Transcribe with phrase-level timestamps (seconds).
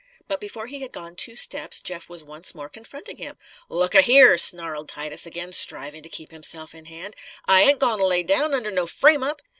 [0.27, 3.37] But before he had gone two steps Jeff was once more confronting him.
[3.69, 7.99] "Look a here!" snarled Titus, again, striving to keep himself in hand, "I ain't goin'
[7.99, 9.43] to lay down under no frame up!